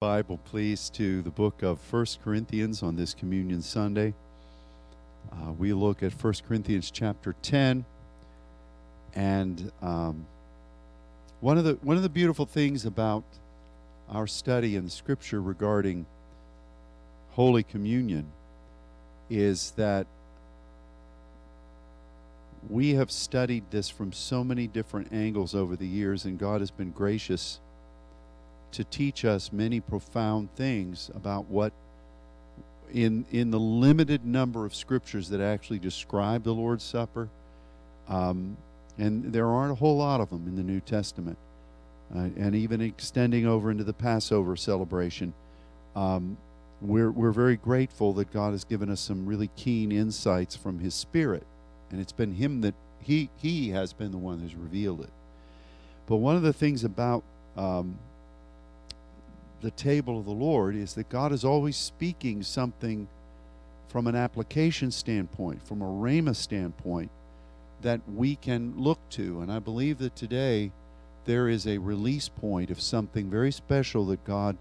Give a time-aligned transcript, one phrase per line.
[0.00, 4.14] Bible, please, to the book of First Corinthians on this Communion Sunday.
[5.30, 7.84] Uh, we look at First Corinthians chapter 10.
[9.14, 10.24] And um,
[11.42, 13.24] one, of the, one of the beautiful things about
[14.08, 16.06] our study in Scripture regarding
[17.32, 18.24] Holy Communion
[19.28, 20.06] is that
[22.70, 26.70] we have studied this from so many different angles over the years, and God has
[26.70, 27.60] been gracious
[28.72, 31.72] to teach us many profound things about what
[32.92, 37.28] in in the limited number of scriptures that actually describe the Lord's Supper,
[38.08, 38.56] um,
[38.98, 41.38] and there aren't a whole lot of them in the New Testament,
[42.14, 45.32] uh, and even extending over into the Passover celebration,
[45.94, 46.36] um,
[46.80, 50.94] we're we're very grateful that God has given us some really keen insights from His
[50.94, 51.46] Spirit,
[51.90, 55.10] and it's been Him that He He has been the one who's revealed it.
[56.06, 57.22] But one of the things about
[57.56, 57.98] um,
[59.60, 63.08] the table of the Lord is that God is always speaking something
[63.88, 67.10] from an application standpoint, from a Rhema standpoint,
[67.82, 69.40] that we can look to.
[69.40, 70.70] And I believe that today
[71.24, 74.56] there is a release point of something very special that God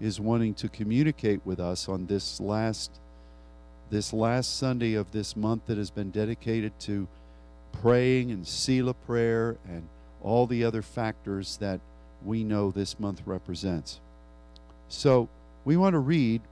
[0.00, 2.90] is wanting to communicate with us on this last
[3.90, 7.08] this last Sunday of this month that has been dedicated to
[7.82, 9.88] praying and Selah prayer and
[10.22, 11.80] all the other factors that
[12.24, 14.00] we know this month represents.
[14.90, 15.28] So
[15.64, 16.42] we want to read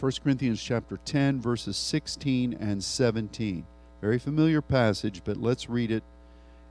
[0.00, 3.66] 1 Corinthians chapter 10, verses 16 and 17.
[4.00, 6.02] Very familiar passage, but let's read it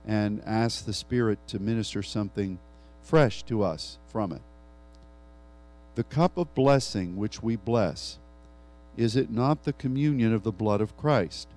[0.08, 2.58] and ask the Spirit to minister something
[3.03, 4.42] fresh to us from it.
[5.94, 8.17] The cup of blessing which we bless,
[8.97, 11.47] is it not the communion of the blood of Christ?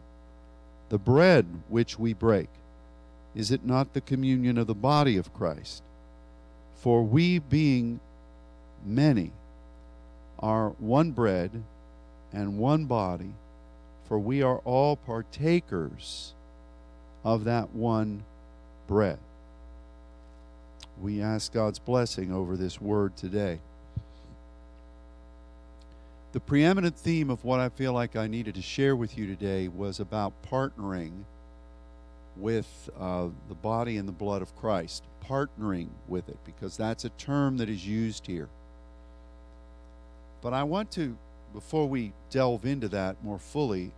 [0.90, 2.50] The bread which we break,
[3.34, 5.82] is it not the communion of the body of Christ?
[6.74, 7.98] For we, being
[8.84, 9.33] many
[10.38, 11.62] are one bread
[12.33, 13.33] and one body,
[14.08, 16.34] for we are all partakers
[17.25, 18.25] of that one
[18.87, 19.19] bread.
[21.00, 23.60] We ask God's blessing over this word today.
[26.32, 29.69] The preeminent theme of what I feel like I needed to share with you today
[29.69, 31.25] was about partnering
[32.37, 37.10] with uh, the body and the blood of Christ, partnering with it, because that's a
[37.10, 38.49] term that is used here.
[40.42, 41.16] But I want to,
[41.54, 43.92] before we delve into that more fully,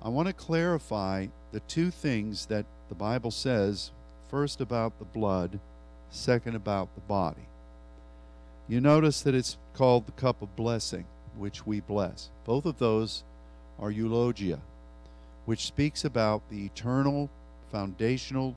[0.00, 3.90] I want to clarify the two things that the Bible says
[4.30, 5.58] first about the blood,
[6.10, 7.46] second about the body.
[8.68, 11.04] You notice that it's called the cup of blessing,
[11.36, 12.30] which we bless.
[12.44, 13.24] Both of those
[13.78, 14.60] are eulogia,
[15.46, 17.28] which speaks about the eternal
[17.72, 18.56] foundational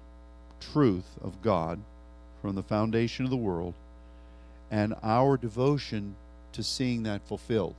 [0.60, 1.80] truth of God
[2.42, 3.74] from the foundation of the world
[4.70, 6.16] and our devotion
[6.56, 7.76] to seeing that fulfilled.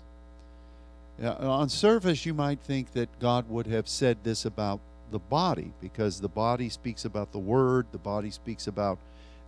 [1.23, 6.21] on surface, you might think that God would have said this about the body because
[6.21, 8.99] the body speaks about the word, the body speaks about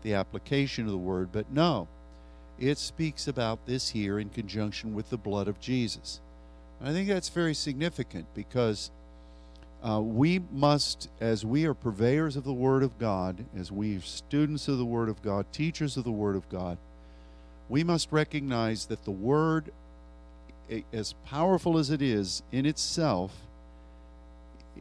[0.02, 1.88] the application of the word, but no,
[2.58, 6.20] it speaks about this here in conjunction with the blood of Jesus.
[6.80, 8.90] I think that's very significant because
[9.82, 14.00] uh, we must, as we are purveyors of the Word of God, as we are
[14.00, 16.78] students of the Word of God, teachers of the Word of God,
[17.68, 19.72] we must recognize that the Word,
[20.92, 23.32] as powerful as it is in itself,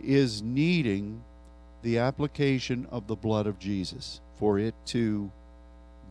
[0.02, 1.24] is needing
[1.82, 5.32] the application of the blood of Jesus for it to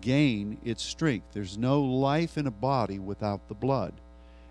[0.01, 1.27] gain its strength.
[1.33, 3.93] There's no life in a body without the blood.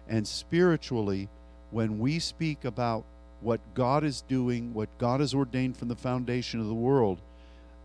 [0.07, 1.29] And spiritually,
[1.71, 3.03] when we speak about
[3.41, 7.19] what God is doing, what God has ordained from the foundation of the world,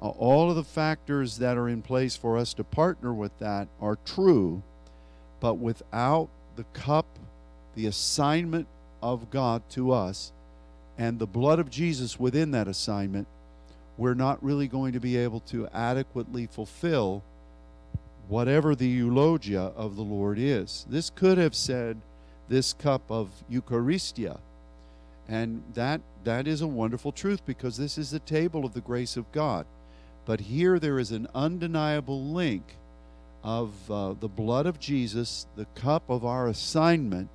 [0.01, 3.69] uh, all of the factors that are in place for us to partner with that
[3.81, 4.63] are true,
[5.41, 7.07] but without the cup,
[7.75, 8.67] the assignment
[9.03, 10.33] of God to us,
[10.99, 13.27] and the blood of Jesus within that assignment,
[13.97, 17.23] we're not really going to be able to adequately fulfill
[18.29, 20.87] whatever the eulogia of the Lord is.
[20.89, 22.01] This could have said
[22.49, 24.39] this cup of Eucharistia.
[25.29, 29.17] And that that is a wonderful truth because this is the table of the grace
[29.17, 29.65] of God.
[30.31, 32.63] But here there is an undeniable link
[33.43, 37.31] of uh, the blood of Jesus, the cup of our assignment,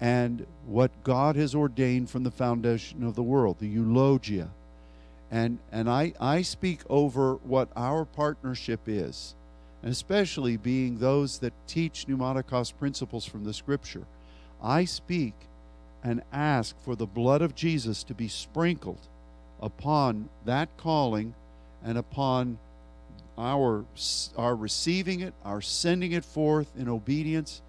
[0.00, 4.50] and what God has ordained from the foundation of the world, the eulogia.
[5.32, 9.34] And, and I, I speak over what our partnership is,
[9.82, 14.06] and especially being those that teach pneumatikos principles from the scripture.
[14.62, 15.34] I speak
[16.04, 19.08] and ask for the blood of Jesus to be sprinkled
[19.60, 21.34] upon that calling
[21.84, 22.58] and upon
[23.38, 23.84] our,
[24.36, 27.62] our receiving it, our sending it forth in obedience,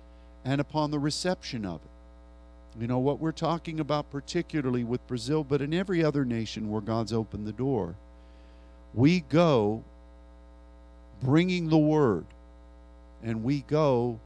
[0.45, 2.81] and upon the reception of it.
[2.81, 6.81] You know, what we're talking about, particularly with Brazil, but in every other nation where
[6.81, 7.95] God's opened the door,
[8.93, 9.83] we go
[11.21, 12.25] bringing the word,
[13.23, 14.19] and we go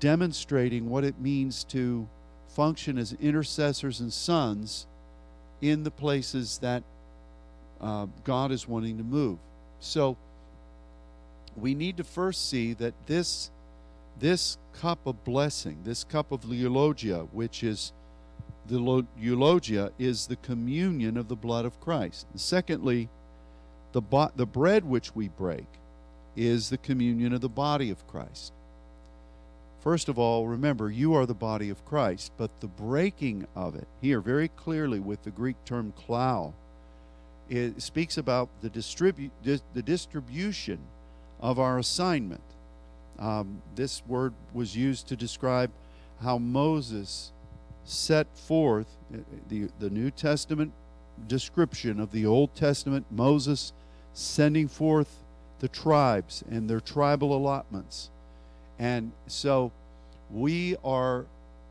[0.00, 2.06] demonstrating what it means to
[2.48, 4.86] function as intercessors and sons
[5.60, 6.82] in the places that
[7.82, 9.38] uh, God is wanting to move.
[9.80, 10.16] So
[11.56, 13.50] we need to first see that this
[14.18, 17.92] this cup of blessing, this cup of eulogia, which is
[18.68, 22.26] the eulogia, is the communion of the blood of Christ.
[22.30, 23.08] And secondly,
[23.92, 25.66] the bo- the bread which we break
[26.36, 28.52] is the communion of the body of Christ.
[29.80, 33.88] First of all, remember, you are the body of Christ, but the breaking of it,
[34.00, 36.52] here very clearly with the Greek term klao,
[37.52, 40.78] it speaks about the, distribu- the distribution
[41.40, 42.42] of our assignment.
[43.18, 45.70] Um, this word was used to describe
[46.22, 47.32] how Moses
[47.84, 49.18] set forth uh,
[49.48, 50.72] the, the New Testament
[51.28, 53.72] description of the Old Testament, Moses
[54.14, 55.18] sending forth
[55.60, 58.10] the tribes and their tribal allotments
[58.82, 59.70] and so
[60.28, 61.26] we are,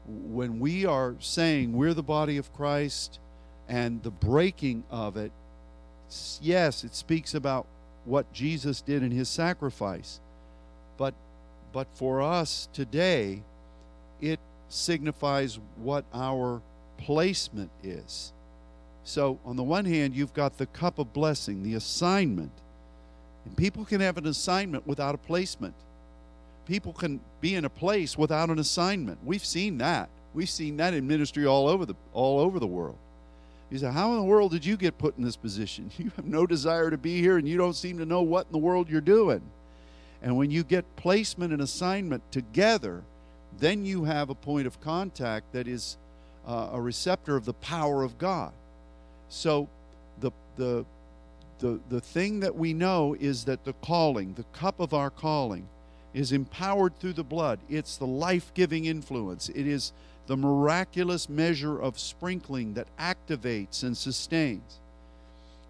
[0.07, 3.19] when we are saying we're the body of Christ
[3.68, 5.34] and the breaking of it,
[6.42, 7.66] yes, it speaks about
[8.06, 10.19] what Jesus did in his sacrifice.
[10.98, 11.13] But,
[11.74, 13.44] but for us today,
[14.19, 16.62] it signifies what our
[16.98, 18.34] placement is.
[19.04, 22.52] So, on the one hand, you've got the cup of blessing, the assignment.
[23.46, 25.74] And people can have an assignment without a placement
[26.66, 29.19] people can be in a place without an assignment.
[29.25, 30.10] We've seen that.
[30.34, 32.98] We've seen that in ministry all over the all over the world.
[33.72, 35.90] You say, How in the world did you get put in this position?
[35.98, 38.52] You have no desire to be here and you don't seem to know what in
[38.52, 39.42] the world you're doing.
[40.22, 43.02] And when you get placement and assignment together,
[43.58, 45.98] then you have a point of contact that is
[46.46, 48.52] uh, a receptor of the power of God.
[49.30, 49.70] So
[50.20, 50.86] the the
[51.60, 55.68] the the thing that we know is that the calling, the cup of our calling,
[56.14, 57.60] is empowered through the blood.
[57.70, 59.50] It's the life giving influence.
[59.50, 59.94] It is
[60.31, 64.80] the miraculous measure of sprinkling that activates and sustains.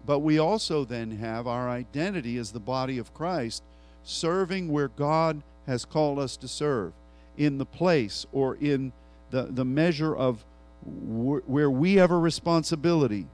[0.06, 3.64] But we also then have our identity as the body of Christ,
[4.04, 6.92] serving where God has called us to serve,
[7.36, 8.92] in the place or in
[9.32, 10.44] the, the measure of
[10.84, 13.26] wh- where we have a responsibility,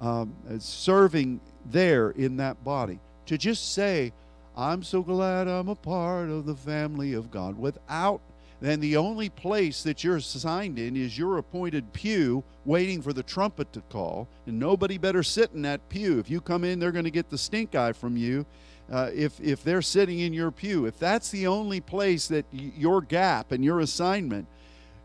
[0.00, 1.40] um, serving
[1.70, 2.98] there in that body.
[3.26, 4.14] To just say,
[4.56, 7.58] I'm so glad I'm a part of the family of God.
[7.58, 8.22] Without,
[8.60, 13.22] then the only place that you're assigned in is your appointed pew waiting for the
[13.22, 16.18] trumpet to call, and nobody better sit in that pew.
[16.18, 18.44] If you come in, they're going to get the stink eye from you.
[18.90, 22.72] Uh, if if they're sitting in your pew, if that's the only place that y-
[22.76, 24.46] your gap and your assignment,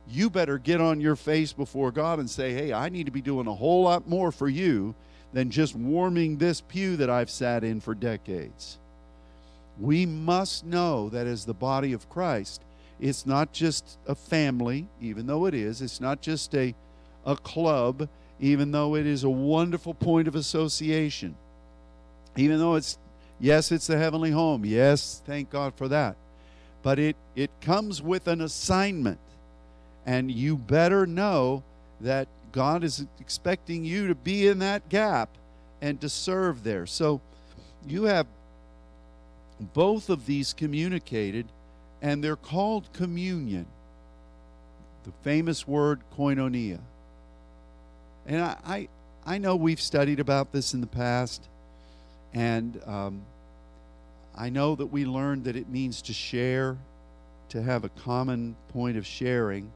[0.10, 3.22] you better get on your face before God and say, "Hey, I need to be
[3.22, 4.96] doing a whole lot more for you
[5.34, 8.80] than just warming this pew that I've sat in for decades."
[9.80, 12.62] we must know that as the body of Christ,
[13.00, 16.74] it's not just a family, even though it is, it's not just a,
[17.26, 18.08] a club,
[18.40, 21.36] even though it is a wonderful point of association.
[22.38, 22.98] Even though it's,
[23.40, 24.66] yes, it's the heavenly home.
[24.66, 26.16] Yes, thank God for that.
[26.84, 29.20] But it, it comes with an assignment.
[30.06, 31.64] And you better know
[32.02, 35.30] that God is expecting you to be in that gap
[35.82, 36.86] and to serve there.
[36.86, 37.22] So
[37.88, 38.28] you have
[39.74, 41.48] both of these communicated,
[42.02, 43.66] and they're called communion.
[45.04, 46.80] The famous word koinonia.
[48.26, 48.88] And I, I,
[49.26, 51.48] I know we've studied about this in the past,
[52.34, 53.22] and um,
[54.36, 56.78] I know that we learned that it means to share,
[57.50, 59.72] to have a common point of sharing.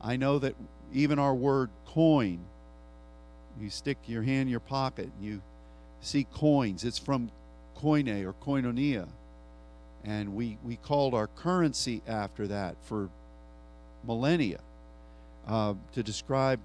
[0.00, 0.54] I know that
[0.92, 2.40] even our word coin,
[3.60, 5.40] you stick your hand in your pocket and you
[6.00, 6.84] see coins.
[6.84, 7.30] It's from
[7.78, 9.06] koine or koinonia.
[10.06, 13.10] And we, we called our currency after that for
[14.06, 14.60] millennia
[15.48, 16.60] uh, to describe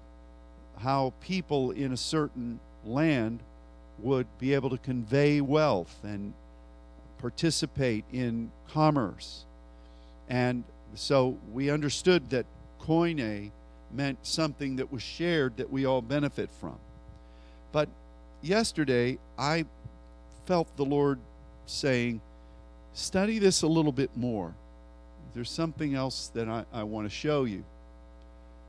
[0.78, 3.40] how people in a certain land
[3.98, 6.32] would be able to convey wealth and
[7.18, 9.44] participate in commerce.
[10.28, 12.46] And so we understood that
[12.80, 13.50] koine
[13.92, 16.78] meant something that was shared that we all benefit from.
[17.70, 17.88] But
[18.40, 19.64] yesterday, I
[20.46, 21.18] felt the Lord
[21.66, 22.20] saying,
[22.94, 24.54] study this a little bit more.
[25.34, 27.64] There's something else that I, I want to show you.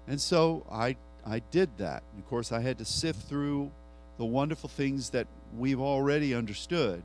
[0.08, 2.03] And so I, I did that.
[2.18, 3.72] of course, I had to sift through
[4.18, 5.27] the wonderful things that
[5.58, 7.01] we've already understood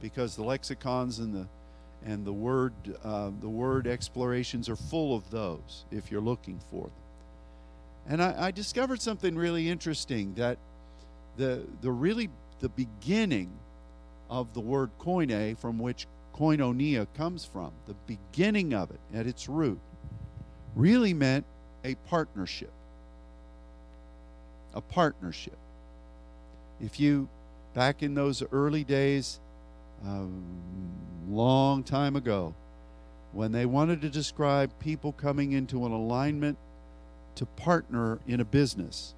[0.00, 1.46] because the lexicons and the
[2.06, 6.82] and the word uh, the word explorations are full of those if you're looking for
[6.82, 6.92] them.
[8.06, 10.58] And I, I discovered something really interesting that
[11.36, 12.28] the the really
[12.60, 13.50] the beginning
[14.28, 19.48] of the word koine from which koinonia comes from, the beginning of it at its
[19.48, 19.78] root,
[20.74, 21.44] really meant
[21.84, 22.72] a partnership.
[24.74, 25.56] A partnership.
[26.80, 27.28] If you,
[27.74, 29.38] back in those early days,
[30.04, 30.42] a um,
[31.28, 32.54] long time ago,
[33.32, 36.58] when they wanted to describe people coming into an alignment
[37.36, 39.14] to partner in a business,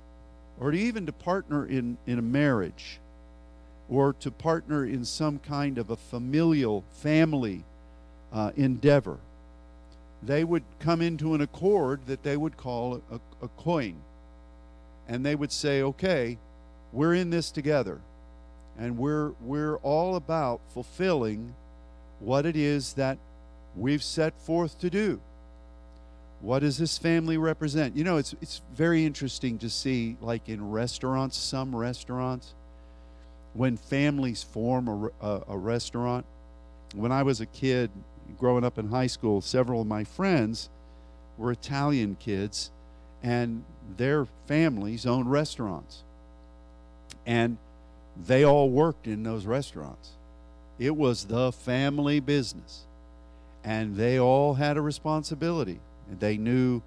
[0.58, 2.98] or even to partner in, in a marriage,
[3.88, 7.64] or to partner in some kind of a familial family
[8.32, 9.18] uh, endeavor,
[10.22, 13.96] they would come into an accord that they would call a, a koine.
[15.08, 16.38] And they would say, okay,
[16.92, 18.00] we're in this together.
[18.78, 21.54] And we're, we're all about fulfilling
[22.18, 23.18] what it is that
[23.76, 25.20] we've set forth to do.
[26.40, 27.96] What does this family represent?
[27.96, 32.54] You know, it's, it's very interesting to see, like in restaurants, some restaurants,
[33.56, 36.26] when families form a, a, a restaurant.
[36.94, 37.90] When I was a kid,
[38.38, 40.68] growing up in high school, several of my friends
[41.38, 42.70] were Italian kids,
[43.22, 43.64] and
[43.96, 46.02] their families owned restaurants.
[47.26, 47.58] And
[48.26, 50.10] they all worked in those restaurants.
[50.78, 52.82] It was the family business.
[53.64, 55.80] And they all had a responsibility.
[56.08, 56.82] And they knew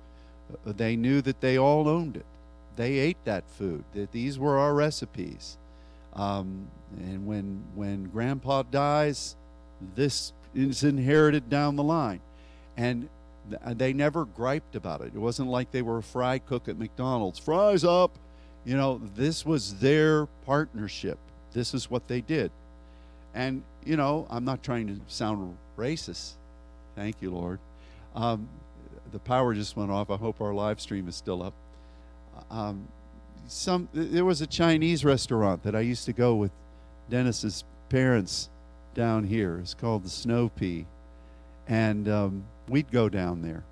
[0.65, 2.25] they knew that they all owned it.
[2.75, 3.83] They ate that food.
[3.93, 5.57] That these were our recipes.
[6.13, 9.35] Um, and when when grandpa dies,
[9.95, 12.21] this is inherited down the line.
[12.77, 13.09] And
[13.65, 15.11] they never griped about it.
[15.15, 17.39] It wasn't like they were a fry cook at McDonald's.
[17.39, 18.17] Fries up.
[18.65, 21.17] You know, this was their partnership.
[21.53, 22.51] This is what they did.
[23.33, 26.33] And, you know, I'm not trying to sound racist.
[26.95, 27.59] Thank you, Lord.
[28.15, 28.49] Um,
[29.11, 30.09] the power just went off.
[30.09, 31.53] I hope our live stream is still up.
[32.51, 32.87] Um,
[33.51, 36.51] some there was a Chinese restaurant that I used to go with
[37.09, 38.49] Dennis's parents
[38.93, 39.59] down here.
[39.59, 40.85] It's called the Snow Pea,
[41.67, 43.63] and um, we'd go down there.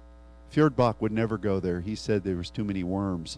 [0.54, 1.82] Fjordbach would never go there.
[1.82, 3.38] He said there was too many worms.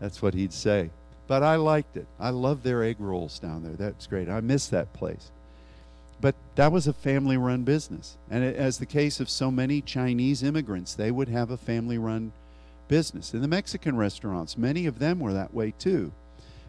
[0.00, 0.90] That's what he'd say.
[1.26, 2.06] But I liked it.
[2.18, 3.74] I love their egg rolls down there.
[3.74, 4.28] That's great.
[4.28, 5.30] I miss that place.
[6.20, 8.16] But that was a family run business.
[8.30, 11.98] And it, as the case of so many Chinese immigrants, they would have a family
[11.98, 12.32] run
[12.88, 13.34] business.
[13.34, 16.12] In the Mexican restaurants, many of them were that way too.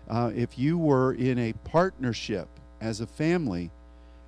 [0.10, 2.48] Uh, if you were in a partnership
[2.82, 3.72] as a family,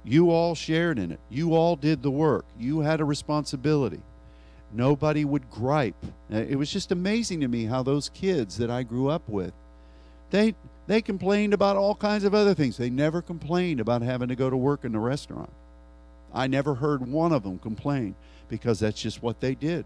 [0.04, 1.20] you all shared in it.
[1.30, 2.46] You all did the work.
[2.58, 4.02] You had a responsibility.
[4.74, 6.06] Nobody would gripe.
[6.32, 9.54] Uh, it was just amazing to me how those kids that I grew up with,
[10.30, 10.56] they
[10.88, 12.78] they complained about all kinds of other things.
[12.78, 15.52] They never complained about having to go to work in the restaurant.
[16.34, 18.16] I never heard one of them complain
[18.50, 19.86] because that's just what they did.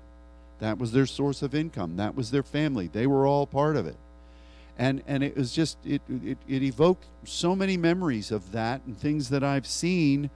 [0.60, 1.98] That was their source of income.
[1.98, 2.88] That was their family.
[2.88, 3.98] They were all part of it
[4.78, 8.98] and and it was just it, it it evoked so many memories of that and
[8.98, 10.30] things that I've seen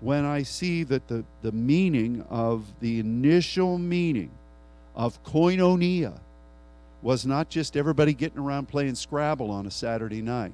[0.00, 4.30] when I see that the the meaning of the initial meaning
[4.96, 6.18] of koinonia
[7.02, 10.52] was not just everybody getting around playing Scrabble on a Saturday night,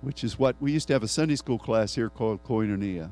[0.00, 3.10] which is what we used to have a Sunday school class here called koinonia,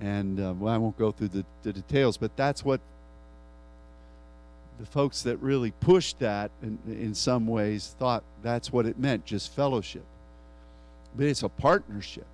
[0.00, 2.80] and uh, well, I won't go through the, the details, but that's what
[4.80, 9.26] the folks that really pushed that in, in some ways thought that's what it meant
[9.26, 10.04] just fellowship.
[11.14, 12.26] But it's a partnership.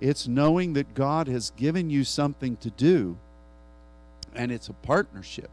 [0.00, 3.18] It's knowing that God has given you something to do,
[4.34, 5.50] and it's a partnership.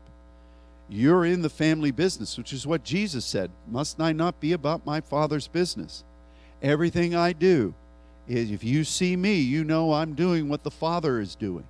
[0.88, 3.52] You're in the family business, which is what Jesus said.
[3.70, 6.06] Must I not be about my Father's business?
[6.62, 7.74] Everything I do
[8.28, 11.68] is if you see me, you know I'm doing what the Father is doing.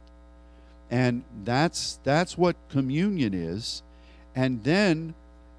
[0.91, 3.81] And that's that's what communion is.
[4.35, 5.13] And then,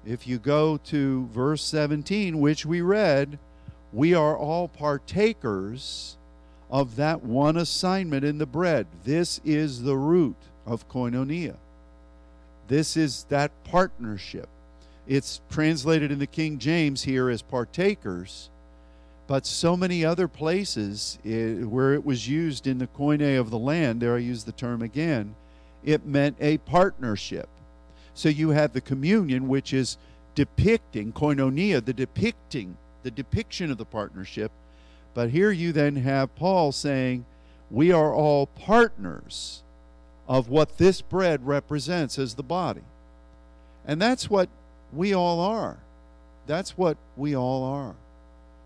[0.05, 3.37] if you go to verse 17, which we read,
[3.93, 6.17] we are all partakers
[6.69, 8.87] of that one assignment in the bread.
[9.03, 11.57] This is the root of koinonia.
[12.67, 14.47] This is that partnership.
[15.07, 18.49] It's translated in the King James here as partakers,
[19.27, 23.59] but so many other places it, where it was used in the koine of the
[23.59, 25.35] land, there I use the term again,
[25.83, 27.49] it meant a partnership.
[28.13, 29.97] So you have the communion, which is
[30.35, 34.51] depicting, koinonia, the depicting, the depiction of the partnership.
[35.13, 37.25] But here you then have Paul saying,
[37.69, 39.63] we are all partners
[40.27, 42.83] of what this bread represents as the body.
[43.85, 44.49] And that's what
[44.93, 45.77] we all are.
[46.47, 47.95] That's what we all are.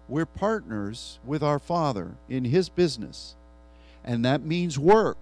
[0.08, 3.36] We're partners with our Father in His business.
[4.04, 5.18] And that means work,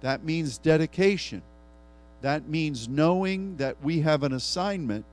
[0.00, 1.42] that means dedication,
[2.22, 5.04] that means knowing that we have an assignment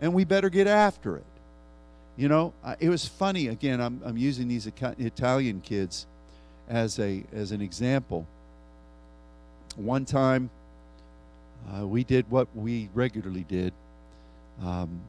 [0.00, 1.24] and we better get after it.
[2.16, 3.48] You know, it was funny.
[3.48, 6.06] Again, I'm, I'm using these Italian kids
[6.68, 8.26] as a as an example.
[9.76, 10.50] One time,
[11.72, 13.72] uh, we did what we regularly did.
[14.64, 15.00] Um,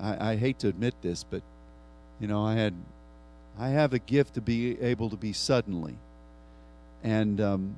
[0.00, 1.42] I, I hate to admit this, but
[2.20, 2.74] you know, I had
[3.58, 5.96] I have a gift to be able to be suddenly,
[7.02, 7.76] and um,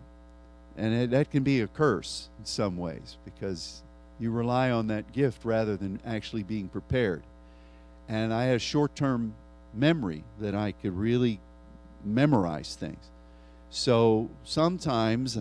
[0.77, 3.83] and that can be a curse in some ways because
[4.19, 7.23] you rely on that gift rather than actually being prepared
[8.09, 9.35] and I had short term
[9.75, 11.41] memory that I could really
[12.05, 13.11] memorize things.
[13.71, 15.39] So sometimes,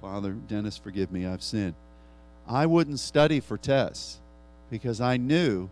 [0.00, 1.74] Father Dennis, forgive me, I've sinned.
[2.48, 4.18] I wouldn't study for tests
[4.70, 5.68] because I knew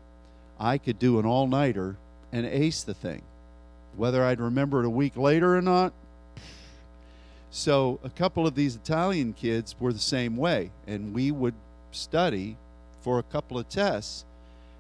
[0.58, 1.96] I could do an all nighter
[2.32, 3.22] and ace the thing.
[3.96, 5.92] Whether I'd remember it a week later or not.
[7.54, 11.54] So a couple of these Italian kids were the same way, and we would
[11.92, 12.56] study
[13.02, 14.24] for a couple of tests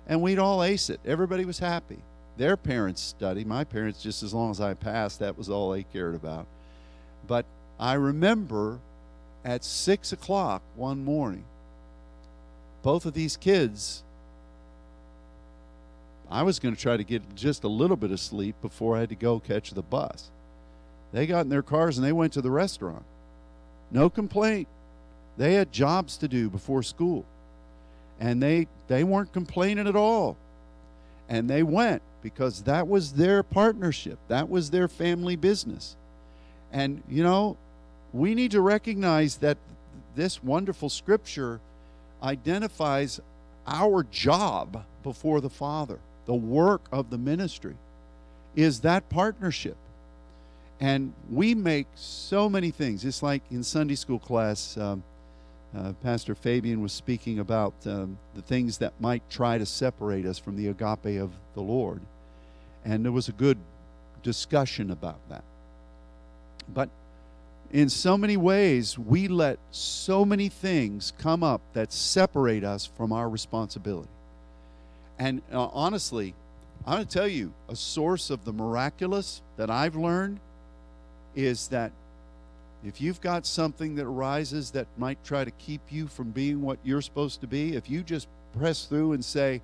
[0.08, 0.98] and we'd all ace it.
[1.06, 1.98] Everybody was happy.
[2.36, 3.46] Their parents studied.
[3.46, 6.46] My parents, just as long as I passed, that was all they cared about.
[7.28, 7.46] But
[7.78, 8.80] I remember
[9.44, 11.44] at six o'clock one morning,
[12.82, 14.02] both of these kids,
[16.28, 19.00] I was going to try to get just a little bit of sleep before I
[19.00, 20.32] had to go catch the bus.
[21.14, 23.04] They got in their cars and they went to the restaurant.
[23.92, 24.66] No complaint.
[25.36, 27.24] They had jobs to do before school.
[28.18, 30.36] And they they weren't complaining at all.
[31.28, 34.18] And they went because that was their partnership.
[34.26, 35.94] That was their family business.
[36.72, 37.56] And you know
[38.12, 39.56] we need to recognize that
[40.16, 41.60] this wonderful scripture
[42.24, 43.20] identifies
[43.68, 46.00] our job before the father.
[46.26, 47.76] The work of the ministry
[48.56, 49.76] is that partnership
[50.80, 55.02] and we make so many things it's like in sunday school class um,
[55.76, 60.38] uh, Pastor Fabian was speaking about um, the things that might try to separate us
[60.38, 62.00] from the agape of the Lord.
[62.84, 63.58] And there was a good
[64.22, 65.42] discussion about that.
[66.72, 66.90] But
[67.72, 73.12] in so many ways, we let so many things come up that separate us from
[73.12, 74.08] our responsibility.
[75.18, 76.34] And uh, honestly,
[76.86, 80.38] I'm going to tell you a source of the miraculous that I've learned
[81.34, 81.92] is that
[82.84, 86.78] if you've got something that arises that might try to keep you from being what
[86.84, 89.62] you're supposed to be, if you just press through and say,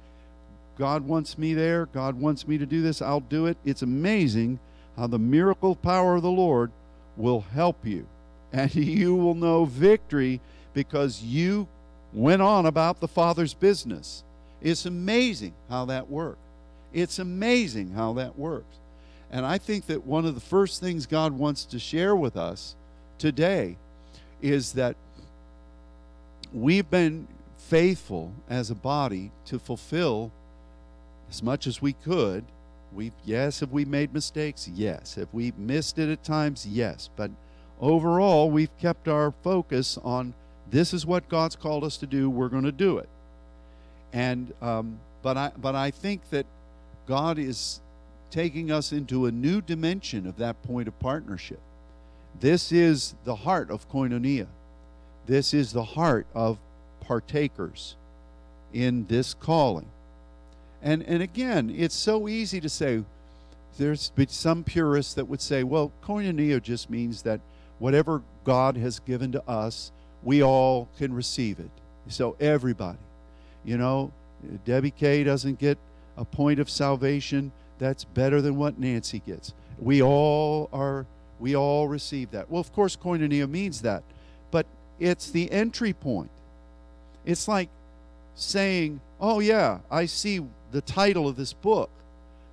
[0.78, 4.58] God wants me there, God wants me to do this, I'll do it, it's amazing
[4.96, 6.70] how the miracle power of the Lord
[7.16, 8.06] will help you.
[8.52, 10.40] And you will know victory
[10.74, 11.68] because you
[12.12, 14.24] went on about the Father's business.
[14.60, 16.40] It's amazing how that works.
[16.92, 18.79] It's amazing how that works.
[19.30, 22.74] And I think that one of the first things God wants to share with us
[23.18, 23.76] today
[24.42, 24.96] is that
[26.52, 30.32] we've been faithful as a body to fulfill
[31.30, 32.44] as much as we could.
[32.92, 34.68] We yes, have we made mistakes?
[34.68, 35.14] Yes.
[35.14, 36.66] Have we missed it at times?
[36.66, 37.08] Yes.
[37.14, 37.30] But
[37.80, 40.34] overall, we've kept our focus on
[40.70, 42.28] this is what God's called us to do.
[42.28, 43.08] We're going to do it.
[44.12, 46.46] And um, but I but I think that
[47.06, 47.80] God is
[48.30, 51.60] taking us into a new dimension of that point of partnership.
[52.38, 54.46] This is the heart of koinonia.
[55.26, 56.58] This is the heart of
[57.00, 57.96] partakers
[58.72, 59.86] in this calling.
[60.82, 63.02] And, and again, it's so easy to say,
[63.78, 67.40] there's some purists that would say, well, koinonia just means that
[67.78, 71.70] whatever God has given to us, we all can receive it.
[72.08, 72.98] So everybody,
[73.64, 74.12] you know,
[74.64, 75.78] Debbie Kay doesn't get
[76.16, 77.52] a point of salvation.
[77.80, 79.54] That's better than what Nancy gets.
[79.80, 81.06] We all are
[81.40, 82.50] we all receive that.
[82.50, 84.02] Well, of course, koinonia means that,
[84.50, 84.66] but
[85.00, 86.30] it's the entry point.
[87.24, 87.70] It's like
[88.34, 90.40] saying, Oh, yeah, I see
[90.72, 91.90] the title of this book,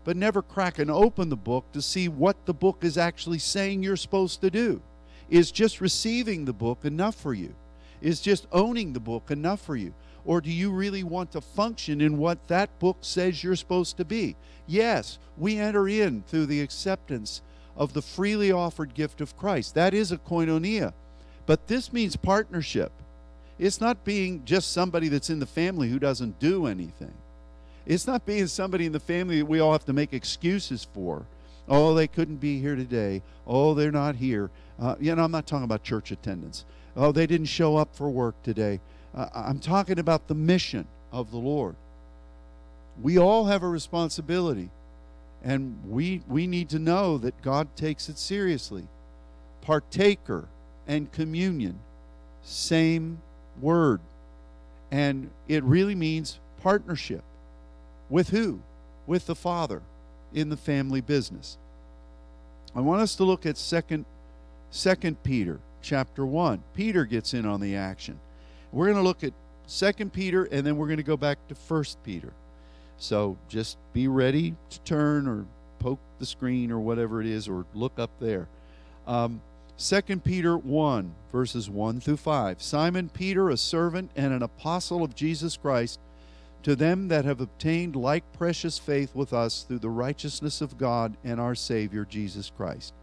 [0.05, 3.97] but never cracking open the book to see what the book is actually saying you're
[3.97, 4.81] supposed to do.
[5.29, 7.53] Is just receiving the book enough for you?
[8.01, 9.93] Is just owning the book enough for you?
[10.27, 14.05] Or do you really want to function in what that book says you're supposed to
[14.05, 14.35] be?
[14.67, 17.41] Yes, we enter in through the acceptance
[17.77, 19.73] of the freely offered gift of Christ.
[19.75, 20.91] That is a koinonia.
[21.45, 22.91] But this means partnership.
[23.57, 27.13] It's not being just somebody that's in the family who doesn't do anything.
[27.85, 31.25] It's not being somebody in the family that we all have to make excuses for.
[31.69, 33.21] Oh, they couldn't be here today.
[33.47, 34.49] Oh, they're not here.
[34.77, 36.65] Uh, you know, I'm not talking about church attendance.
[36.97, 38.81] Oh, they didn't show up for work today.
[39.17, 41.75] Uh, I'm talking about the mission of the Lord.
[43.01, 44.69] We all have a responsibility.
[45.43, 48.87] And we, we need to know that God takes it seriously.
[49.61, 50.47] partaker
[50.87, 51.79] and communion,
[52.43, 53.19] same
[53.59, 53.99] word.
[54.91, 57.23] And it really means partnership.
[58.09, 58.61] With who?
[59.05, 59.81] With the Father
[60.33, 61.57] in the family business.
[62.75, 64.05] I want us to look at second
[64.69, 66.61] second Peter chapter 1.
[66.73, 68.19] Peter gets in on the action.
[68.71, 69.33] We're going to look at
[69.65, 72.33] second Peter and then we're going to go back to first Peter.
[72.97, 75.45] So just be ready to turn or
[75.79, 78.47] poke the screen or whatever it is or look up there.
[79.05, 79.41] Um,
[79.77, 82.61] 2 Peter 1, verses 1 through 5.
[82.61, 85.99] Simon Peter, a servant and an apostle of Jesus Christ,
[86.63, 91.15] to them that have obtained like precious faith with us through the righteousness of God
[91.23, 92.93] and our Savior Jesus Christ.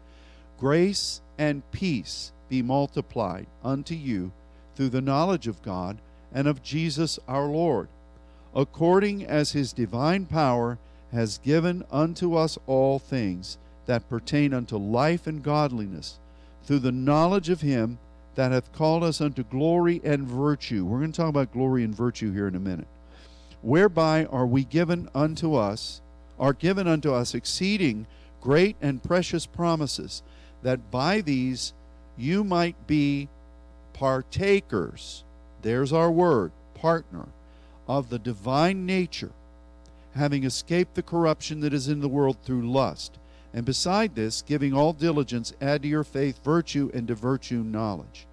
[0.59, 4.31] Grace and peace be multiplied unto you
[4.75, 5.97] through the knowledge of God
[6.33, 7.87] and of Jesus our Lord,
[8.53, 10.77] according as his divine power
[11.11, 16.19] has given unto us all things that pertain unto life and godliness
[16.63, 17.99] through the knowledge of him
[18.35, 20.83] that hath called us unto glory and virtue.
[20.83, 22.87] We're going to talk about glory and virtue here in a minute.
[23.61, 26.01] Whereby are we given unto us,
[26.37, 28.07] are given unto us exceeding
[28.41, 30.21] great and precious promises,
[30.63, 31.73] that by these
[32.17, 33.29] you might be
[33.95, 35.23] partakers.
[35.61, 37.27] There's our word, partner,
[37.87, 39.31] of the divine nature,
[40.15, 43.17] having escaped the corruption that is in the world through lust.
[43.53, 48.27] And beside this, giving all diligence, add to your faith virtue, and to virtue knowledge.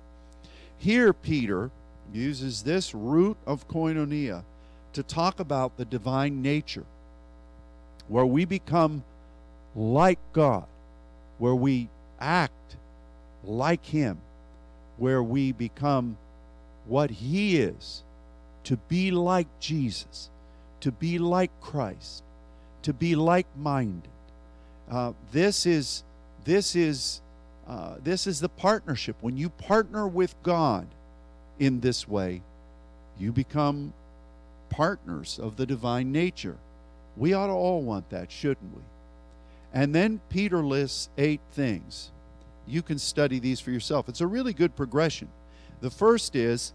[0.78, 1.70] Here, Peter
[2.12, 4.42] uses this root of koinonia
[4.94, 6.84] to talk about the divine nature,
[8.08, 9.04] where we become
[9.76, 10.66] like God,
[11.38, 11.88] where we
[12.20, 12.76] act
[13.44, 14.18] like Him,
[14.96, 16.16] where we become
[16.86, 18.02] what He is,
[18.64, 20.30] to be like Jesus,
[20.80, 22.22] to be like Christ,
[22.82, 24.10] to be like minded.
[24.90, 26.04] Uh, this is
[26.44, 27.20] this is
[27.66, 29.16] uh, this is the partnership.
[29.20, 30.86] When you partner with God
[31.58, 32.42] in this way,
[33.18, 33.92] you become
[34.68, 36.56] partners of the divine nature.
[37.16, 38.82] We ought to all want that, shouldn't we?
[39.72, 42.10] And then Peter lists eight things.
[42.66, 44.08] You can study these for yourself.
[44.08, 45.28] It's a really good progression.
[45.80, 46.72] The first is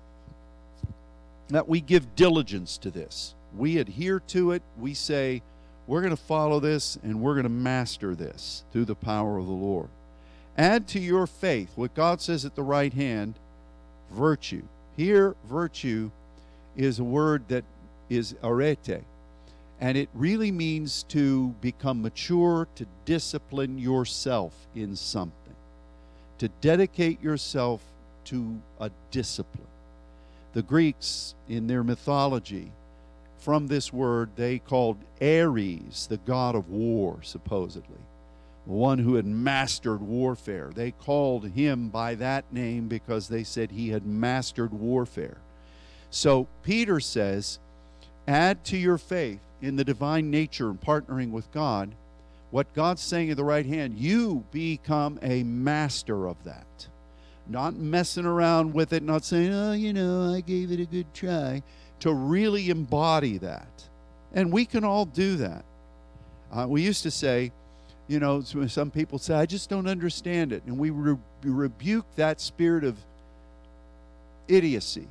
[1.50, 3.34] that we give diligence to this.
[3.56, 4.62] We adhere to it.
[4.78, 5.42] We say,
[5.88, 9.46] we're going to follow this and we're going to master this through the power of
[9.46, 9.88] the Lord.
[10.58, 13.36] Add to your faith what God says at the right hand
[14.12, 14.64] virtue.
[14.98, 16.10] Here, virtue
[16.76, 17.64] is a word that
[18.10, 19.04] is arete,
[19.80, 25.47] and it really means to become mature, to discipline yourself in something,
[26.40, 27.82] to dedicate yourself
[28.26, 29.68] to a discipline.
[30.54, 32.72] The Greeks, in their mythology,
[33.40, 38.02] from this word they called Ares, the god of war, supposedly,
[38.66, 40.72] the one who had mastered warfare.
[40.74, 45.38] They called him by that name because they said he had mastered warfare.
[46.10, 47.60] So Peter says,
[48.28, 51.92] add to your faith in the divine nature and partnering with God
[52.52, 53.98] what God's saying at the right hand.
[53.98, 56.88] You become a master of that.
[57.48, 61.14] Not messing around with it, not saying, oh, you know, I gave it a good
[61.14, 61.64] try
[62.02, 63.68] to really embody that.
[64.34, 65.64] And we can all do that.
[66.52, 67.52] Uh, we used to say,
[68.08, 70.64] you know, some people say, I just don't understand it.
[70.66, 72.98] And we re- rebuke that spirit of
[74.48, 75.08] idiocy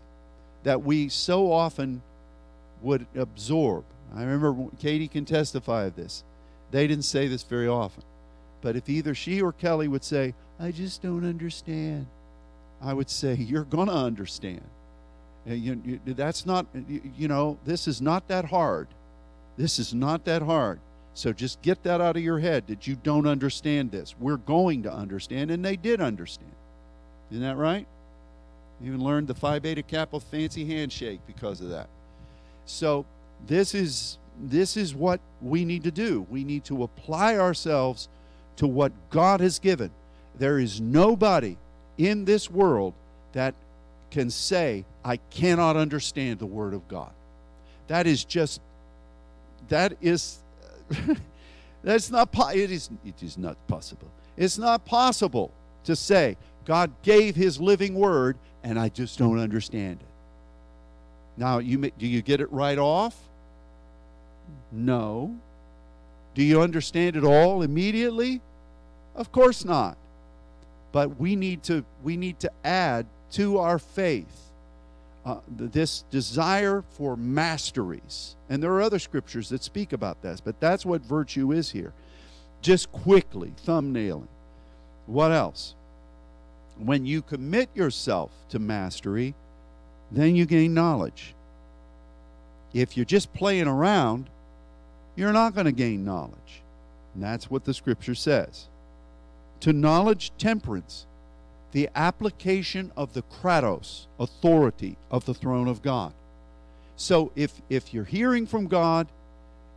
[0.62, 2.02] that we so often
[2.82, 3.84] would absorb.
[4.14, 6.24] I remember Katie can testify of this.
[6.76, 8.02] They didn't say this very often.
[8.60, 12.06] But if either she or Kelly would say, I just don't understand,
[12.82, 14.60] I would say, You're going to understand.
[15.48, 16.66] Uh, you, you, that's not,
[17.16, 18.88] you know, this is not that hard.
[19.56, 20.78] This is not that hard.
[21.14, 24.14] So just get that out of your head that you don't understand this.
[24.20, 26.52] We're going to understand, and they did understand.
[27.30, 27.86] Isn't that right?
[28.84, 31.88] Even learned the Phi Beta Kappa fancy handshake because of that.
[32.66, 33.06] So
[33.46, 36.26] this is this is what we need to do.
[36.30, 38.08] We need to apply ourselves
[38.56, 39.90] to what God has given.
[40.38, 41.56] There is nobody
[41.98, 42.94] in this world
[43.32, 43.54] that
[44.10, 47.10] can say, I cannot understand the Word of God.
[47.88, 48.60] That is just,
[49.68, 50.38] that is,
[51.82, 54.10] that's not, it is, it is not possible.
[54.36, 55.50] It's not possible
[55.84, 60.06] to say, God gave His living Word and I just don't understand it.
[61.36, 63.14] Now, you, do you get it right off?
[64.72, 65.36] No.
[66.34, 68.40] Do you understand it all immediately?
[69.14, 69.96] Of course not.
[70.92, 74.50] But we need to we need to add to our faith
[75.24, 78.36] uh, this desire for masteries.
[78.48, 81.92] And there are other scriptures that speak about this, but that's what virtue is here.
[82.62, 84.28] Just quickly, thumbnailing.
[85.06, 85.74] What else?
[86.78, 89.34] when you commit yourself to mastery,
[90.10, 91.34] then you gain knowledge.
[92.74, 94.28] If you're just playing around,
[95.16, 96.62] you're not going to gain knowledge.
[97.14, 98.66] And that's what the scripture says.
[99.60, 101.06] To knowledge, temperance,
[101.72, 106.12] the application of the kratos, authority of the throne of God.
[106.96, 109.08] So if, if you're hearing from God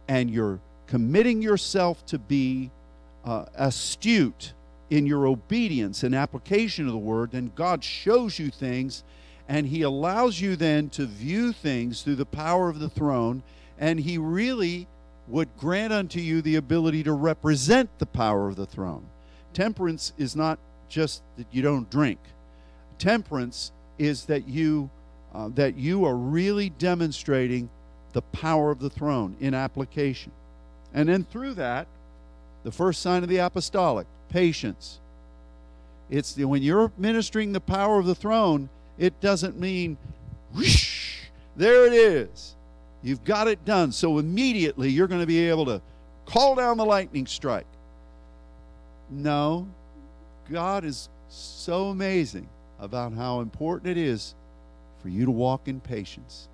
[0.07, 2.71] and you're committing yourself to be
[3.25, 4.53] uh, astute
[4.89, 9.03] in your obedience and application of the word, then God shows you things
[9.49, 13.41] and He allows you then to view things through the power of the throne,
[13.79, 14.87] and He really
[15.29, 19.05] would grant unto you the ability to represent the power of the throne.
[19.53, 22.19] Temperance is not just that you don't drink.
[22.97, 24.89] Temperance is that you
[25.33, 27.69] uh, that you are really demonstrating
[28.13, 30.31] the power of the throne in application.
[30.93, 31.87] And then through that,
[32.63, 34.99] the first sign of the apostolic, patience.
[36.09, 39.97] It's the, when you're ministering the power of the throne, it doesn't mean
[40.55, 42.55] whoosh, there it is.
[43.01, 43.91] You've got it done.
[43.91, 45.81] So immediately you're going to be able to
[46.25, 47.65] call down the lightning strike.
[49.09, 49.67] No,
[50.51, 52.47] God is so amazing
[52.79, 54.35] about how important it is
[55.01, 56.47] for you to walk in patience.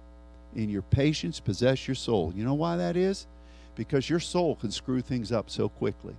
[0.56, 2.32] In your patience, possess your soul.
[2.36, 3.28] You know why that is?
[3.76, 6.16] Because your soul can screw things up so quickly.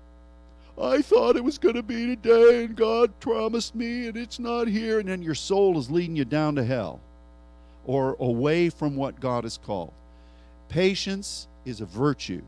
[0.81, 4.69] I thought it was going to be today, and God promised me, and it's not
[4.69, 4.99] here.
[4.99, 7.01] And then your soul is leading you down to hell
[7.87, 9.93] or away from what God has called.
[10.69, 12.43] Patience is a virtue.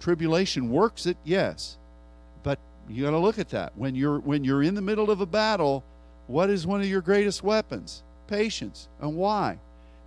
[0.00, 1.76] Tribulation works it, yes.
[2.42, 3.72] But you got to look at that.
[3.76, 5.84] When you're when you're in the middle of a battle,
[6.26, 8.02] what is one of your greatest weapons?
[8.28, 8.88] Patience.
[9.00, 9.58] And why?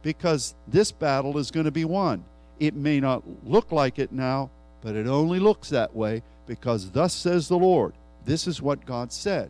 [0.01, 2.23] Because this battle is going to be won.
[2.59, 4.49] It may not look like it now,
[4.81, 7.93] but it only looks that way because thus says the Lord.
[8.25, 9.49] This is what God said.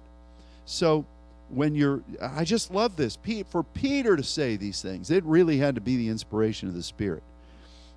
[0.66, 1.06] So
[1.50, 3.18] when you're I just love this.
[3.50, 6.84] For Peter to say these things, it really had to be the inspiration of the
[6.84, 7.24] Spirit.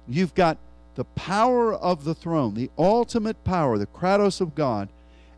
[0.08, 0.58] You've got
[0.94, 4.88] the power of the throne, the ultimate power, the kratos of God,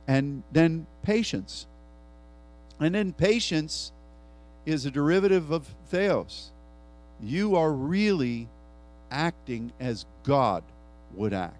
[0.06, 1.66] and then patience.
[2.80, 3.92] And then patience
[4.66, 6.50] is a derivative of theos.
[7.22, 8.48] You are really
[9.10, 10.64] acting as God
[11.14, 11.56] would act,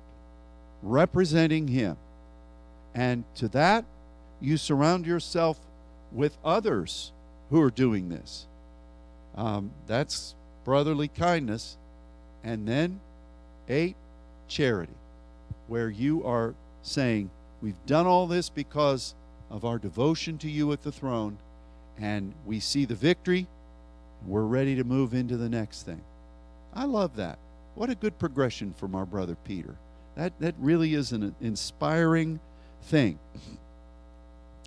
[0.83, 1.97] representing Him.
[2.95, 3.85] And to that,
[4.41, 5.59] you surround yourself
[6.13, 7.13] with others
[7.51, 8.47] who are doing this.
[9.37, 11.77] Um, that's brotherly kindness.
[12.45, 13.01] And then,
[13.69, 13.97] eight,
[14.47, 14.93] charity,
[15.67, 17.31] where you are saying,
[17.65, 19.15] We've done all this because
[19.51, 21.39] of our devotion to you at the throne,
[21.99, 23.47] and we see the victory.
[24.27, 26.03] We're ready to move into the next thing.
[26.75, 27.39] I love that.
[27.75, 29.77] What a good progression from our brother Peter.
[30.15, 32.39] That, that really is an inspiring
[32.83, 33.19] thing.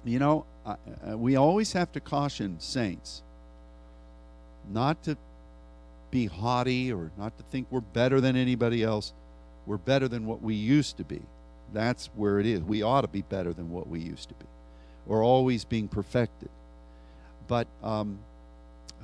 [0.03, 0.75] You know, uh,
[1.15, 3.21] we always have to caution saints
[4.71, 5.17] not to
[6.11, 9.13] be haughty or not to think we're better than anybody else.
[9.65, 11.21] We're better than what we used to be.
[11.73, 12.61] That's where it is.
[12.61, 14.45] We ought to be better than what we used to be.
[15.05, 16.49] We're always being perfected.
[17.47, 18.19] But um,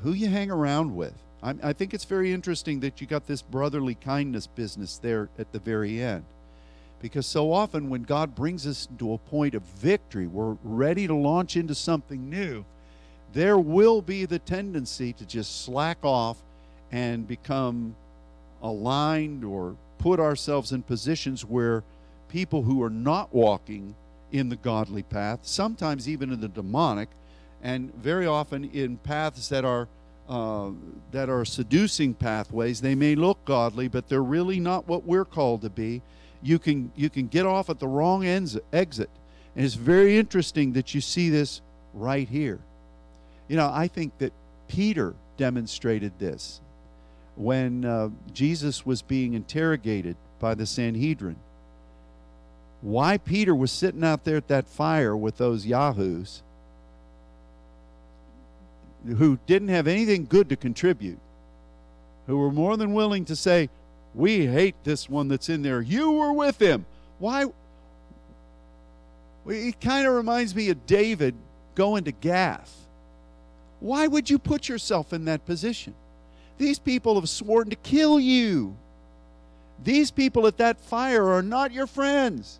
[0.02, 1.14] who you hang around with.
[1.42, 5.52] I, I think it's very interesting that you got this brotherly kindness business there at
[5.52, 6.26] the very end.
[7.02, 11.14] Because so often when God brings us to a point of victory, we're ready to
[11.14, 12.64] launch into something new,
[13.34, 16.38] there will be the tendency to just slack off
[16.94, 17.96] and become
[18.62, 21.84] aligned or put ourselves in positions where
[22.30, 23.96] people who are not walking
[24.32, 27.10] in the godly path, sometimes even in the demonic,
[27.64, 29.88] and very often in paths that are
[30.30, 30.70] uh,
[31.12, 32.80] that are seducing pathways.
[32.80, 36.02] They may look godly, but they're really not what we're called to be.
[36.44, 39.10] You can you can get off at the wrong ends, exit,
[39.56, 41.62] and it's very interesting that you see this
[41.94, 42.60] right here.
[43.48, 44.32] You know, I think that
[44.68, 46.62] Peter demonstrated this
[47.36, 51.38] when uh, Jesus was being interrogated by the Sanhedrin.
[52.82, 56.44] Why Peter was sitting out there at that fire with those yahoos
[59.06, 61.20] who didn't have anything good to contribute,
[62.28, 63.70] who were more than willing to say,
[64.14, 65.82] We hate this one that's in there.
[65.82, 66.86] You were with him.
[67.20, 67.46] Why?
[69.48, 71.36] It kind of reminds me of David
[71.76, 72.74] going to Gath.
[73.80, 75.94] Why would you put yourself in that position?
[76.58, 78.76] These people have sworn to kill you.
[79.84, 82.60] These people at that fire are not your friends.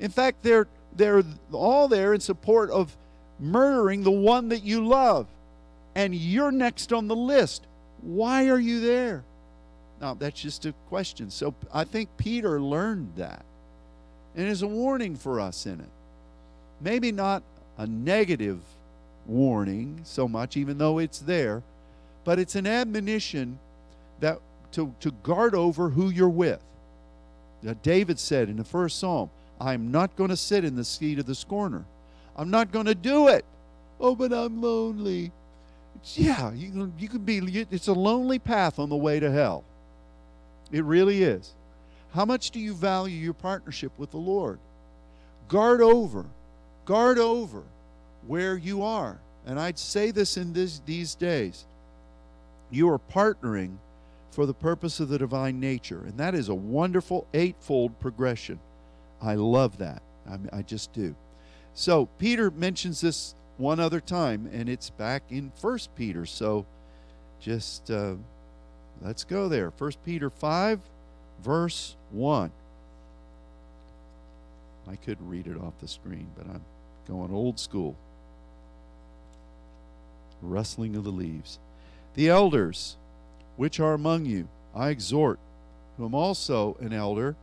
[0.00, 0.66] In fact, they're,
[0.96, 2.96] they're all there in support of
[3.38, 5.26] murdering the one that you love.
[5.94, 7.66] And you're next on the list.
[8.00, 9.24] Why are you there?
[10.00, 11.30] Now, that's just a question.
[11.30, 13.44] So I think Peter learned that.
[14.36, 15.90] And is a warning for us in it.
[16.80, 17.42] Maybe not
[17.78, 18.60] a negative
[19.26, 21.62] warning so much, even though it's there,
[22.24, 23.58] but it's an admonition
[24.20, 24.40] that
[24.72, 26.62] to, to guard over who you're with.
[27.62, 31.18] Now, David said in the first psalm, I'm not going to sit in the seat
[31.18, 31.84] of the scorner.
[32.36, 33.44] I'm not going to do it.
[34.00, 35.30] Oh, but I'm lonely.
[36.14, 39.64] Yeah, you you can be, it's a lonely path on the way to hell.
[40.72, 41.54] It really is.
[42.12, 44.58] How much do you value your partnership with the Lord?
[45.48, 46.26] Guard over,
[46.84, 47.62] guard over
[48.26, 49.18] where you are.
[49.46, 51.64] And I'd say this in this, these days.
[52.74, 53.76] You are partnering
[54.32, 56.00] for the purpose of the divine nature.
[56.00, 58.58] And that is a wonderful eightfold progression.
[59.22, 60.02] I love that.
[60.28, 61.14] I, I just do.
[61.74, 66.26] So Peter mentions this one other time, and it's back in First Peter.
[66.26, 66.66] So
[67.40, 68.14] just uh,
[69.00, 69.70] let's go there.
[69.70, 70.80] First Peter 5,
[71.44, 72.50] verse 1.
[74.88, 76.64] I could read it off the screen, but I'm
[77.06, 77.94] going old school.
[80.42, 81.60] Rustling of the leaves.
[82.14, 82.96] The elders
[83.56, 85.38] which are among you, I exhort,
[85.96, 87.36] who am also an elder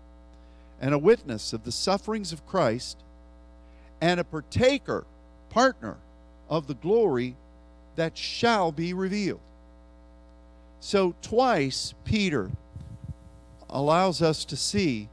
[0.79, 2.97] and a witness of the sufferings of Christ
[4.01, 5.05] and a partaker,
[5.49, 5.97] partner
[6.49, 7.35] of the glory
[7.95, 9.39] that shall be revealed.
[10.79, 12.49] So, twice, Peter
[13.69, 15.07] allows us to see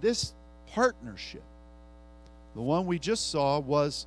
[0.00, 0.34] this
[0.72, 1.42] partnership.
[2.54, 4.06] The one we just saw was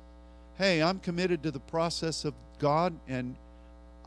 [0.58, 3.34] hey, I'm committed to the process of God, and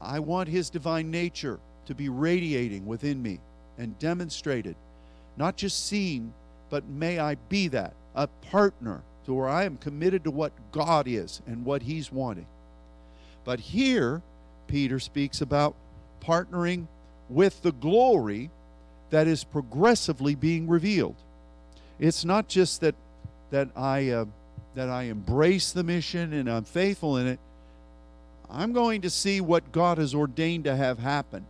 [0.02, 3.40] I want His divine nature to be radiating within me
[3.78, 4.76] and demonstrated,
[5.38, 6.34] not just seen,
[6.70, 11.08] but may I be that, a partner to where I am committed to what God
[11.08, 12.48] is and what He's wanting.
[13.44, 14.22] But here,
[14.68, 15.76] Peter speaks about
[16.22, 16.88] partnering
[17.30, 18.50] with the glory
[19.10, 21.16] that is progressively being revealed.
[22.00, 22.96] It's not just that
[23.50, 24.26] that I uh,
[24.76, 27.40] that I embrace the mission and I'm faithful in it.
[28.50, 31.46] I'm going to see what God has ordained to have happen,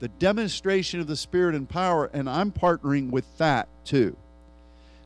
[0.00, 4.16] the demonstration of the Spirit and power, and I'm partnering with that too.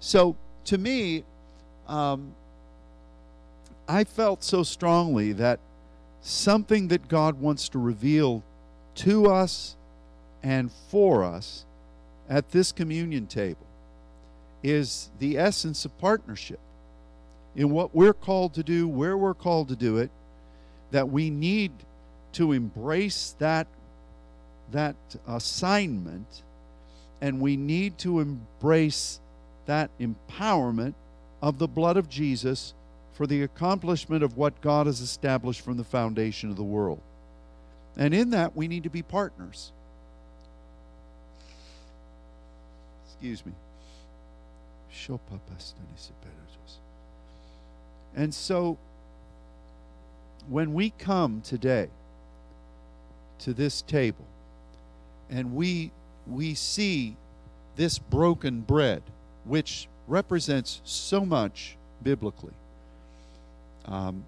[0.01, 1.25] So to me,
[1.89, 2.35] um,
[3.89, 5.61] I felt so strongly that
[6.23, 8.43] something that God wants to reveal
[8.97, 9.77] to us
[10.43, 11.65] and for us
[12.29, 13.67] at this communion table
[14.63, 16.59] is the essence of partnership
[17.55, 20.11] in what we're called to do, where we're called to do it,
[20.91, 21.73] that we need
[22.33, 23.67] to embrace that
[24.73, 24.97] that
[25.29, 26.43] assignment
[27.21, 29.21] and we need to embrace
[29.67, 30.95] that empowerment
[31.41, 32.75] of the blood of Jesus
[33.15, 37.01] for the accomplishment of what God has established from the foundation of the world.
[37.97, 39.73] And in that, we need to be partners.
[43.07, 43.53] Excuse me.
[48.15, 48.79] And so,
[50.49, 51.89] when we come today
[53.41, 54.25] to this table
[55.31, 55.91] and we,
[56.27, 57.17] we see
[57.77, 59.03] this broken bread,
[59.45, 62.55] which represents so much biblically.
[63.87, 64.25] Um,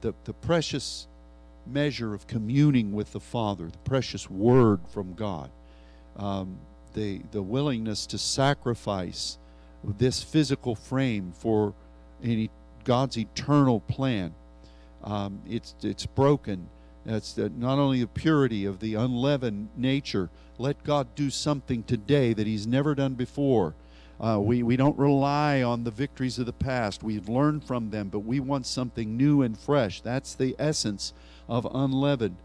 [0.00, 1.06] the, the precious
[1.66, 5.50] measure of communing with the Father, the precious word from God,
[6.16, 6.56] um,
[6.94, 9.38] the, the willingness to sacrifice
[9.98, 11.74] this physical frame for
[12.22, 12.50] any,
[12.84, 14.34] God's eternal plan.
[15.06, 16.68] Um, it's, it's broken.
[17.06, 20.28] That's the, not only the purity of the unleavened nature.
[20.58, 23.74] Let God do something today that He's never done before
[24.18, 27.02] uh, we, we don't rely on the victories of the past.
[27.02, 30.00] We've learned from them, but we want something new and fresh.
[30.00, 31.12] That's the essence
[31.48, 32.36] of unleavened.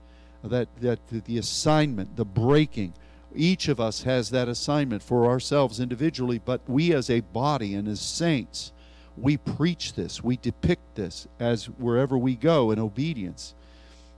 [0.43, 2.93] That, that the assignment, the breaking,
[3.34, 7.88] each of us has that assignment for ourselves individually, but we as a body and
[7.88, 8.71] as saints,
[9.17, 13.54] we preach this, we depict this as wherever we go in obedience.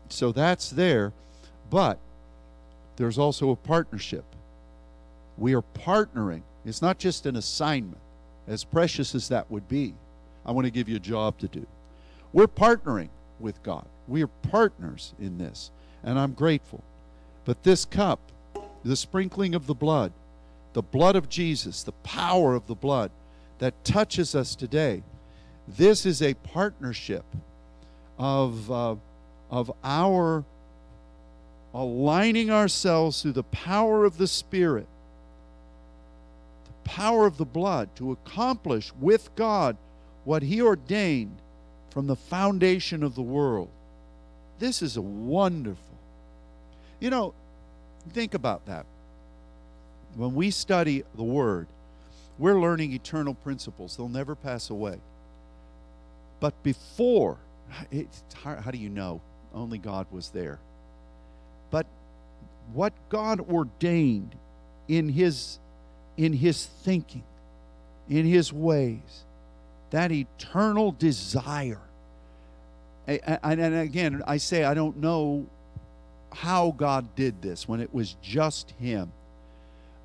[0.10, 1.13] So that's there,
[1.69, 1.97] but
[2.95, 4.25] there's also a partnership.
[5.38, 7.99] We are partnering it's not just an assignment,
[8.47, 9.93] as precious as that would be.
[10.45, 11.65] I want to give you a job to do.
[12.32, 13.09] We're partnering
[13.39, 15.72] with God, we are partners in this,
[16.03, 16.84] and I'm grateful.
[17.45, 18.20] But this cup,
[18.84, 20.13] the sprinkling of the blood,
[20.74, 23.11] the blood of Jesus, the power of the blood
[23.60, 25.04] that touches us today,
[25.68, 27.26] this is a partnership
[28.18, 28.95] of, uh,
[29.49, 30.43] of our
[31.74, 34.88] aligning ourselves through the power of the Spirit
[36.66, 39.78] the power of the blood to accomplish with God
[40.24, 41.38] what He ordained
[41.89, 43.70] from the foundation of the world.
[44.60, 45.97] This is a wonderful.
[46.99, 47.34] You know,
[48.12, 48.86] think about that.
[50.16, 51.68] When we study the Word,
[52.38, 54.99] we're learning eternal principles, they'll never pass away.
[56.39, 57.38] But before,
[58.43, 59.21] how, how do you know?
[59.53, 60.59] Only God was there.
[61.69, 61.86] But
[62.73, 64.36] what God ordained
[64.88, 65.59] in his
[66.17, 67.23] in his thinking,
[68.09, 69.23] in his ways,
[69.91, 71.81] that eternal desire.
[73.07, 75.45] And again, I say I don't know
[76.31, 79.11] how God did this when it was just him.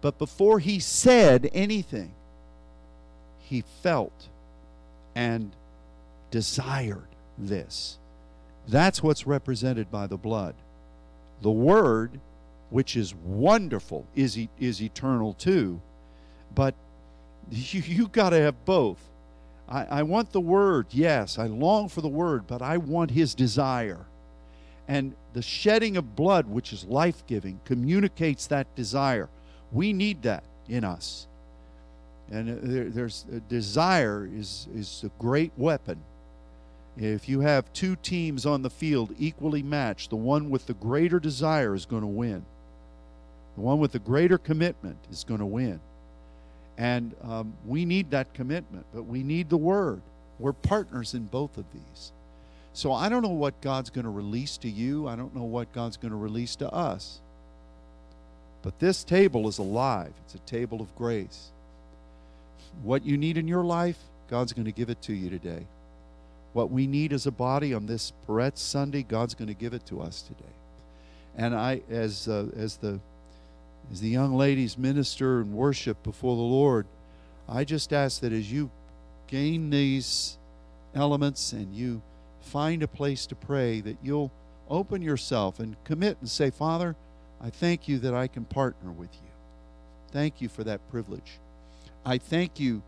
[0.00, 2.12] But before he said anything,
[3.48, 4.28] he felt
[5.14, 5.56] and
[6.30, 7.98] desired this.
[8.66, 10.54] That's what's represented by the blood.
[11.40, 12.20] The Word,
[12.68, 15.80] which is wonderful, is, is eternal too,
[16.54, 16.74] but
[17.50, 18.98] you, you got to have both.
[19.66, 23.34] I, I want the Word, yes, I long for the Word, but I want His
[23.34, 24.04] desire.
[24.86, 29.30] And the shedding of blood, which is life giving, communicates that desire.
[29.72, 31.27] We need that in us.
[32.30, 35.98] And uh, there, there's a desire is, is a great weapon.
[36.96, 41.20] If you have two teams on the field equally matched, the one with the greater
[41.20, 42.44] desire is going to win.
[43.54, 45.80] The one with the greater commitment is going to win.
[46.76, 50.00] And um, we need that commitment, but we need the word.
[50.38, 52.12] We're partners in both of these.
[52.72, 55.08] So I don't know what God's going to release to you.
[55.08, 57.18] I don't know what God's going to release to us.
[58.62, 61.50] But this table is alive, it's a table of grace.
[62.82, 63.98] What you need in your life,
[64.28, 65.66] God's going to give it to you today.
[66.52, 69.86] What we need as a body on this Peretz Sunday, God's going to give it
[69.86, 70.52] to us today.
[71.36, 72.98] And I, as uh, as the
[73.92, 76.86] as the young ladies minister and worship before the Lord,
[77.48, 78.70] I just ask that as you
[79.28, 80.36] gain these
[80.94, 82.02] elements and you
[82.40, 84.32] find a place to pray, that you'll
[84.68, 86.96] open yourself and commit and say, Father,
[87.40, 89.30] I thank you that I can partner with you.
[90.10, 91.38] Thank you for that privilege.
[92.08, 92.80] I thank you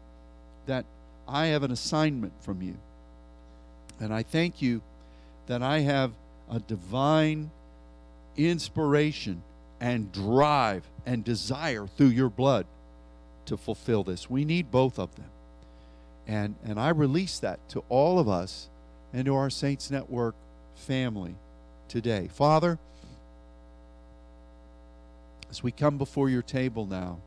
[0.65, 0.87] that
[1.29, 2.75] I have an assignment from you.
[4.01, 4.81] And I thank you
[5.47, 6.13] that I have
[6.51, 7.51] a divine
[8.39, 9.43] inspiration
[9.79, 12.65] and drive and desire through your blood
[13.45, 14.31] to fulfill this.
[14.31, 15.31] We need both of them.
[16.27, 18.71] And, and I release that to all of us
[19.13, 20.35] and to our Saints Network
[20.77, 21.35] family
[21.89, 22.31] today.
[22.33, 22.79] Father,
[25.51, 27.19] as we come before your table now,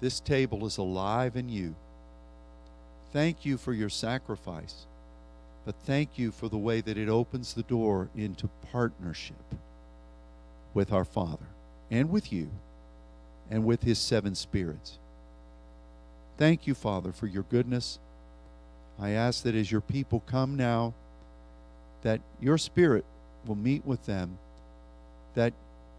[0.00, 1.74] this table is alive in you.
[3.12, 4.86] Thank you for your sacrifice,
[5.64, 9.36] but thank you for the way that it opens the door into partnership
[10.74, 11.46] with our Father
[11.90, 12.50] and with you
[13.50, 14.98] and with His seven spirits.
[16.36, 17.98] Thank you, Father, for your goodness.
[19.00, 20.94] I ask that as your people come now,
[22.02, 23.04] that your Spirit
[23.46, 24.38] will meet with them,
[25.34, 25.52] that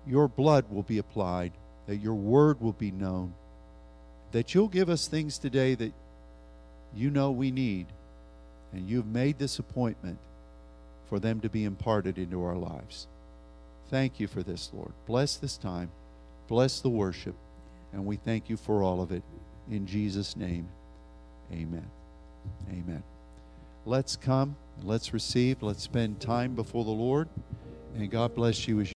[0.07, 1.51] your blood will be applied,
[1.87, 3.33] that your word will be known,
[4.31, 5.93] that you'll give us things today that
[6.95, 7.87] you know we need,
[8.73, 10.17] and you've made this appointment
[11.07, 13.07] for them to be imparted into our lives.
[13.89, 14.91] Thank you for this, Lord.
[15.07, 15.89] Bless this time,
[16.47, 17.35] bless the worship,
[17.91, 19.23] and we thank you for all of it.
[19.71, 20.67] In Jesus' name,
[21.51, 21.87] amen.
[22.69, 23.03] Amen.
[23.85, 27.27] Let's come, let's receive, let's spend time before the Lord,
[27.95, 28.87] and God bless you as